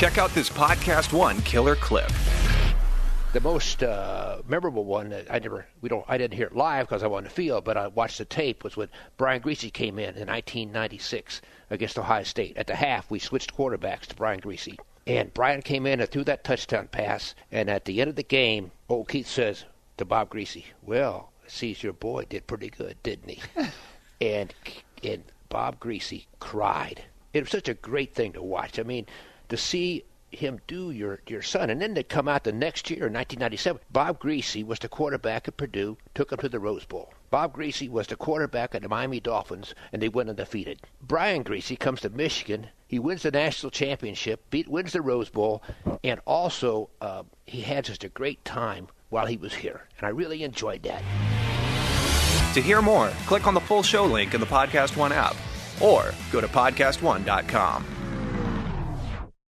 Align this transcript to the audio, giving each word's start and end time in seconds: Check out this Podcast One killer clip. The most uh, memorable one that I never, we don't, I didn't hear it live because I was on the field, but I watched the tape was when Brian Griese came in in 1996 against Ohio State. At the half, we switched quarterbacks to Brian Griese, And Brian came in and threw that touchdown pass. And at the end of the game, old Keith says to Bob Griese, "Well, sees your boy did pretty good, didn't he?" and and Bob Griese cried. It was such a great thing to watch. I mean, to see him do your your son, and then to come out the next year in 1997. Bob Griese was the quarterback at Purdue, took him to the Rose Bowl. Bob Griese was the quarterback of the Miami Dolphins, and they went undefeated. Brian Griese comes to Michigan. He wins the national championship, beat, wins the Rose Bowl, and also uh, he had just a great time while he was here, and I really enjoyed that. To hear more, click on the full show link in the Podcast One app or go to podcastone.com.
Check 0.00 0.16
out 0.16 0.30
this 0.30 0.48
Podcast 0.48 1.12
One 1.12 1.42
killer 1.42 1.76
clip. 1.76 2.10
The 3.34 3.40
most 3.42 3.82
uh, 3.82 4.38
memorable 4.48 4.86
one 4.86 5.10
that 5.10 5.26
I 5.30 5.38
never, 5.40 5.66
we 5.82 5.90
don't, 5.90 6.06
I 6.08 6.16
didn't 6.16 6.38
hear 6.38 6.46
it 6.46 6.56
live 6.56 6.88
because 6.88 7.02
I 7.02 7.06
was 7.06 7.18
on 7.18 7.24
the 7.24 7.28
field, 7.28 7.64
but 7.64 7.76
I 7.76 7.88
watched 7.88 8.16
the 8.16 8.24
tape 8.24 8.64
was 8.64 8.78
when 8.78 8.88
Brian 9.18 9.42
Griese 9.42 9.70
came 9.70 9.98
in 9.98 10.16
in 10.16 10.26
1996 10.26 11.42
against 11.68 11.98
Ohio 11.98 12.22
State. 12.22 12.56
At 12.56 12.66
the 12.66 12.76
half, 12.76 13.10
we 13.10 13.18
switched 13.18 13.54
quarterbacks 13.54 14.06
to 14.06 14.14
Brian 14.14 14.40
Griese, 14.40 14.78
And 15.06 15.34
Brian 15.34 15.60
came 15.60 15.84
in 15.84 16.00
and 16.00 16.08
threw 16.08 16.24
that 16.24 16.44
touchdown 16.44 16.88
pass. 16.88 17.34
And 17.52 17.68
at 17.68 17.84
the 17.84 18.00
end 18.00 18.08
of 18.08 18.16
the 18.16 18.22
game, 18.22 18.70
old 18.88 19.06
Keith 19.06 19.28
says 19.28 19.66
to 19.98 20.06
Bob 20.06 20.30
Griese, 20.30 20.64
"Well, 20.80 21.30
sees 21.46 21.82
your 21.82 21.92
boy 21.92 22.24
did 22.24 22.46
pretty 22.46 22.70
good, 22.70 22.96
didn't 23.02 23.28
he?" 23.28 23.42
and 24.22 24.54
and 25.04 25.24
Bob 25.50 25.78
Griese 25.78 26.24
cried. 26.38 27.04
It 27.34 27.42
was 27.42 27.50
such 27.50 27.68
a 27.68 27.74
great 27.74 28.14
thing 28.14 28.32
to 28.32 28.42
watch. 28.42 28.78
I 28.78 28.82
mean, 28.82 29.06
to 29.50 29.56
see 29.56 30.04
him 30.30 30.60
do 30.66 30.90
your 30.90 31.20
your 31.26 31.42
son, 31.42 31.70
and 31.70 31.82
then 31.82 31.94
to 31.94 32.02
come 32.02 32.28
out 32.28 32.44
the 32.44 32.52
next 32.52 32.88
year 32.88 33.06
in 33.06 33.12
1997. 33.12 33.80
Bob 33.90 34.20
Griese 34.20 34.64
was 34.64 34.78
the 34.78 34.88
quarterback 34.88 35.48
at 35.48 35.56
Purdue, 35.56 35.98
took 36.14 36.32
him 36.32 36.38
to 36.38 36.48
the 36.48 36.60
Rose 36.60 36.84
Bowl. 36.84 37.12
Bob 37.30 37.56
Griese 37.56 37.88
was 37.88 38.06
the 38.06 38.16
quarterback 38.16 38.74
of 38.74 38.82
the 38.82 38.88
Miami 38.88 39.20
Dolphins, 39.20 39.74
and 39.92 40.00
they 40.00 40.08
went 40.08 40.28
undefeated. 40.28 40.80
Brian 41.02 41.44
Griese 41.44 41.78
comes 41.78 42.00
to 42.00 42.10
Michigan. 42.10 42.68
He 42.88 42.98
wins 42.98 43.22
the 43.22 43.30
national 43.30 43.70
championship, 43.70 44.48
beat, 44.50 44.68
wins 44.68 44.92
the 44.92 45.02
Rose 45.02 45.28
Bowl, 45.28 45.62
and 46.02 46.20
also 46.26 46.90
uh, 47.00 47.22
he 47.46 47.60
had 47.60 47.84
just 47.84 48.04
a 48.04 48.08
great 48.08 48.44
time 48.44 48.88
while 49.10 49.26
he 49.26 49.36
was 49.36 49.54
here, 49.54 49.88
and 49.98 50.06
I 50.06 50.10
really 50.10 50.42
enjoyed 50.42 50.82
that. 50.84 51.02
To 52.54 52.60
hear 52.60 52.82
more, 52.82 53.08
click 53.26 53.46
on 53.46 53.54
the 53.54 53.60
full 53.60 53.82
show 53.82 54.04
link 54.04 54.34
in 54.34 54.40
the 54.40 54.46
Podcast 54.46 54.96
One 54.96 55.12
app 55.12 55.36
or 55.80 56.12
go 56.30 56.40
to 56.40 56.48
podcastone.com. 56.48 57.99